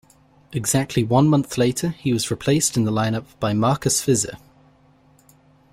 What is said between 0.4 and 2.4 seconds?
Exactly one month later, he was